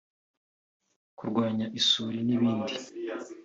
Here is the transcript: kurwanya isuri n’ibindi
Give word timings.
kurwanya 1.17 1.65
isuri 1.79 2.17
n’ibindi 2.27 2.73